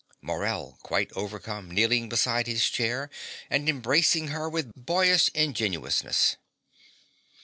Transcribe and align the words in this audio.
MORELL 0.19 0.79
(quite 0.81 1.11
overcome, 1.15 1.69
kneeling 1.69 2.09
beside 2.09 2.47
her 2.47 2.55
chair 2.55 3.11
and 3.51 3.69
embracing 3.69 4.29
her 4.29 4.49
with 4.49 4.73
boyish 4.75 5.29
ingenuousness). 5.35 6.37